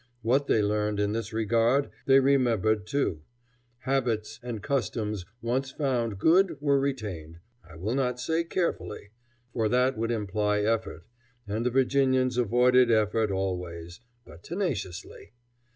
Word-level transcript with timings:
What 0.23 0.47
they 0.47 0.63
learned, 0.63 0.99
in 0.99 1.11
this 1.11 1.31
regard, 1.31 1.91
they 2.07 2.19
remembered 2.19 2.87
too. 2.87 3.21
Habits 3.81 4.39
and 4.41 4.63
customs 4.63 5.27
once 5.43 5.69
found 5.69 6.17
good 6.17 6.57
were 6.59 6.79
retained, 6.79 7.37
I 7.63 7.75
will 7.75 7.93
not 7.93 8.19
say 8.19 8.43
carefully, 8.43 9.11
for 9.53 9.69
that 9.69 9.99
would 9.99 10.09
imply 10.09 10.61
effort, 10.61 11.05
and 11.47 11.63
the 11.63 11.69
Virginians 11.69 12.35
avoided 12.37 12.89
effort 12.89 13.29
always, 13.29 13.99
but 14.25 14.41
tenaciously. 14.41 15.33